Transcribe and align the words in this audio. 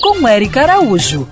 com 0.00 0.26
Eric 0.28 0.58
Araújo. 0.58 1.28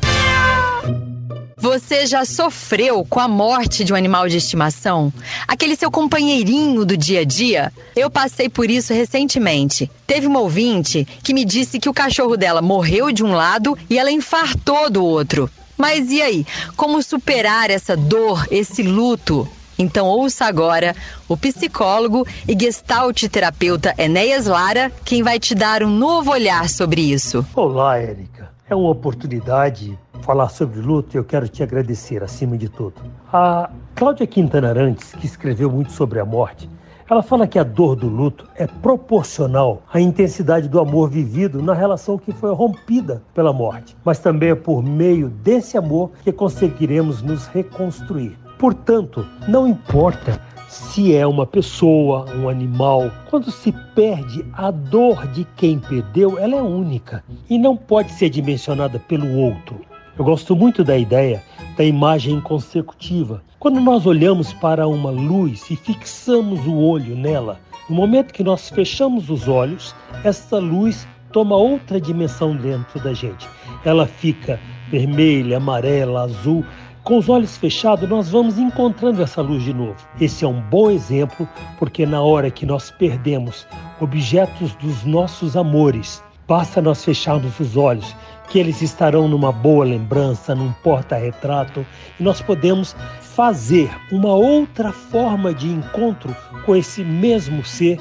Você 1.57 2.07
já 2.07 2.25
sofreu 2.25 3.05
com 3.05 3.19
a 3.19 3.27
morte 3.27 3.83
de 3.83 3.93
um 3.93 3.97
animal 3.97 4.29
de 4.29 4.37
estimação? 4.37 5.13
Aquele 5.49 5.75
seu 5.75 5.91
companheirinho 5.91 6.85
do 6.85 6.97
dia 6.97 7.23
a 7.23 7.25
dia? 7.25 7.73
Eu 7.97 8.09
passei 8.09 8.49
por 8.49 8.71
isso 8.71 8.95
recentemente. 8.95 9.91
Teve 10.07 10.29
uma 10.29 10.39
ouvinte 10.39 11.05
que 11.25 11.35
me 11.35 11.45
disse 11.45 11.81
que 11.81 11.89
o 11.89 11.93
cachorro 11.93 12.37
dela 12.37 12.63
morreu 12.63 13.11
de 13.11 13.25
um 13.25 13.33
lado 13.33 13.77
e 13.91 13.99
ela 13.99 14.13
infartou 14.13 14.89
do 14.89 15.05
outro. 15.05 15.51
Mas 15.77 16.13
e 16.13 16.23
aí? 16.23 16.47
Como 16.77 17.03
superar 17.03 17.71
essa 17.71 17.97
dor, 17.97 18.47
esse 18.53 18.85
luto? 18.85 19.49
Então 19.81 20.07
ouça 20.07 20.45
agora 20.45 20.95
o 21.27 21.39
psicólogo 21.39 22.27
e 22.47 22.55
gestalt 22.55 23.25
terapeuta 23.29 23.95
Enéas 23.97 24.45
Lara, 24.45 24.93
quem 25.07 25.23
vai 25.23 25.41
te 25.41 25.55
dar 25.55 25.83
um 25.83 25.89
novo 25.89 26.33
olhar 26.33 26.69
sobre 26.69 27.01
isso. 27.01 27.47
Olá, 27.57 27.97
Érica. 27.97 28.51
É 28.69 28.75
uma 28.75 28.91
oportunidade 28.91 29.99
falar 30.21 30.51
sobre 30.51 30.81
luto 30.81 31.17
e 31.17 31.19
eu 31.19 31.25
quero 31.25 31.49
te 31.49 31.63
agradecer 31.63 32.23
acima 32.23 32.59
de 32.59 32.69
tudo. 32.69 33.01
A 33.33 33.71
Cláudia 33.95 34.27
Quintana 34.27 34.69
Arantes, 34.69 35.13
que 35.13 35.25
escreveu 35.25 35.71
muito 35.71 35.93
sobre 35.93 36.21
a 36.21 36.27
morte, 36.27 36.69
ela 37.09 37.23
fala 37.23 37.47
que 37.47 37.59
a 37.59 37.65
dor 37.65 37.97
do 37.97 38.07
luto 38.07 38.47
é 38.55 38.67
proporcional 38.67 39.83
à 39.91 39.99
intensidade 39.99 40.69
do 40.69 40.79
amor 40.79 41.09
vivido 41.09 41.63
na 41.63 41.73
relação 41.73 42.19
que 42.19 42.33
foi 42.33 42.53
rompida 42.55 43.23
pela 43.35 43.53
morte, 43.53 43.97
mas 44.05 44.19
também 44.19 44.51
é 44.51 44.55
por 44.55 44.83
meio 44.83 45.31
desse 45.31 45.79
amor 45.79 46.13
que 46.23 46.31
conseguiremos 46.31 47.23
nos 47.23 47.47
reconstruir. 47.47 48.39
Portanto, 48.61 49.27
não 49.49 49.67
importa 49.67 50.39
se 50.69 51.17
é 51.17 51.27
uma 51.27 51.47
pessoa, 51.47 52.27
um 52.37 52.47
animal. 52.47 53.11
Quando 53.31 53.51
se 53.51 53.73
perde, 53.95 54.45
a 54.53 54.71
dor 54.71 55.27
de 55.29 55.47
quem 55.57 55.79
perdeu, 55.79 56.39
ela 56.39 56.57
é 56.57 56.63
única 56.63 57.25
e 57.49 57.57
não 57.57 57.75
pode 57.75 58.13
ser 58.13 58.29
dimensionada 58.29 58.99
pelo 58.99 59.35
outro. 59.35 59.81
Eu 60.19 60.27
gosto 60.27 60.55
muito 60.55 60.85
da 60.85 60.99
ideia 60.99 61.43
da 61.75 61.83
imagem 61.83 62.39
consecutiva. 62.39 63.43
Quando 63.59 63.81
nós 63.81 64.05
olhamos 64.05 64.53
para 64.53 64.87
uma 64.87 65.11
luz 65.11 65.71
e 65.71 65.77
fixamos 65.77 66.61
o 66.67 66.77
olho 66.77 67.17
nela, 67.17 67.59
no 67.89 67.97
momento 67.97 68.35
que 68.35 68.45
nós 68.45 68.69
fechamos 68.69 69.31
os 69.31 69.49
olhos, 69.49 69.95
essa 70.23 70.59
luz 70.59 71.09
toma 71.33 71.57
outra 71.57 71.99
dimensão 71.99 72.55
dentro 72.55 73.01
da 73.01 73.15
gente. 73.15 73.49
Ela 73.87 74.07
fica 74.07 74.61
vermelha, 74.91 75.57
amarela, 75.57 76.25
azul, 76.25 76.63
com 77.03 77.19
os 77.19 77.29
olhos 77.29 77.57
fechados, 77.57 78.09
nós 78.09 78.29
vamos 78.29 78.59
encontrando 78.59 79.23
essa 79.23 79.41
luz 79.41 79.63
de 79.63 79.73
novo. 79.73 79.97
Esse 80.21 80.45
é 80.45 80.49
um 80.49 80.61
bom 80.61 80.91
exemplo, 80.91 81.49
porque 81.79 82.05
na 82.05 82.21
hora 82.21 82.51
que 82.51 82.67
nós 82.67 82.91
perdemos 82.91 83.67
objetos 84.01 84.75
dos 84.75 85.05
nossos 85.05 85.57
amores, 85.57 86.23
basta 86.47 86.83
nós 86.83 87.05
fecharmos 87.05 87.59
os 87.59 87.77
olhos, 87.77 88.15
que 88.49 88.59
eles 88.59 88.83
estarão 88.83 89.29
numa 89.29 89.53
boa 89.53 89.85
lembrança, 89.85 90.55
num 90.55 90.73
porta-retrato, 90.83 91.87
e 92.19 92.23
nós 92.23 92.41
podemos 92.41 92.95
fazer 93.21 93.91
uma 94.13 94.35
outra 94.35 94.93
forma 94.93 95.55
de 95.55 95.69
encontro 95.69 96.37
com 96.67 96.77
esse 96.77 97.03
mesmo 97.03 97.65
ser 97.65 97.99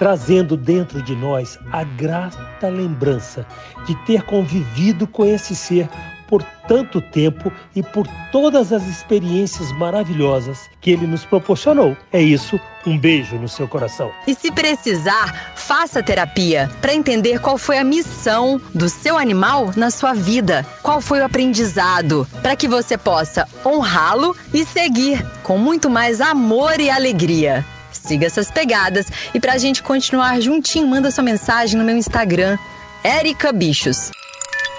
trazendo 0.00 0.56
dentro 0.56 1.02
de 1.02 1.14
nós 1.14 1.58
a 1.70 1.84
grata 1.84 2.68
lembrança 2.68 3.46
de 3.84 3.94
ter 4.06 4.22
convivido 4.22 5.06
com 5.06 5.26
esse 5.26 5.54
ser 5.54 5.90
por 6.30 6.44
tanto 6.68 7.00
tempo 7.00 7.52
e 7.74 7.82
por 7.82 8.06
todas 8.30 8.72
as 8.72 8.86
experiências 8.86 9.72
maravilhosas 9.72 10.70
que 10.80 10.92
ele 10.92 11.06
nos 11.06 11.24
proporcionou. 11.24 11.96
É 12.12 12.22
isso, 12.22 12.58
um 12.86 12.96
beijo 12.96 13.34
no 13.34 13.48
seu 13.48 13.66
coração. 13.66 14.12
E 14.28 14.34
se 14.34 14.52
precisar, 14.52 15.52
faça 15.56 16.02
terapia 16.02 16.70
para 16.80 16.94
entender 16.94 17.40
qual 17.40 17.58
foi 17.58 17.76
a 17.76 17.84
missão 17.84 18.60
do 18.72 18.88
seu 18.88 19.18
animal 19.18 19.72
na 19.76 19.90
sua 19.90 20.14
vida, 20.14 20.64
qual 20.82 21.00
foi 21.00 21.18
o 21.18 21.24
aprendizado, 21.24 22.26
para 22.40 22.54
que 22.54 22.68
você 22.68 22.96
possa 22.96 23.48
honrá-lo 23.66 24.36
e 24.54 24.64
seguir 24.64 25.26
com 25.42 25.58
muito 25.58 25.90
mais 25.90 26.20
amor 26.20 26.78
e 26.78 26.88
alegria. 26.88 27.64
Siga 27.90 28.26
essas 28.26 28.50
pegadas 28.50 29.06
e 29.34 29.40
para 29.40 29.54
a 29.54 29.58
gente 29.58 29.82
continuar 29.82 30.40
juntinho, 30.40 30.86
manda 30.86 31.10
sua 31.10 31.24
mensagem 31.24 31.76
no 31.76 31.84
meu 31.84 31.96
Instagram, 31.96 32.56
Erica 33.04 33.52
Bichos. 33.52 34.10